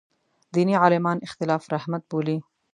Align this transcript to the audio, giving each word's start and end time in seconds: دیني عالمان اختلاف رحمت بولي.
دیني 0.53 0.75
عالمان 0.81 1.17
اختلاف 1.27 1.63
رحمت 1.75 2.03
بولي. 2.11 2.37